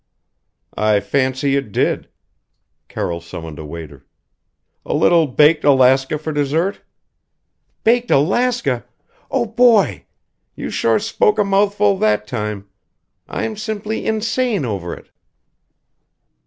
[0.75, 2.07] "I fancy it did"
[2.89, 4.03] Carroll summoned a waiter
[4.83, 6.81] "A little baked Alaska for dessert?"
[7.83, 8.83] "Baked Alaska!
[9.29, 9.45] Oh!
[9.45, 10.05] boy!
[10.55, 12.67] you sure spoke a mouthful that time.
[13.29, 15.11] I'm simply insane over it!"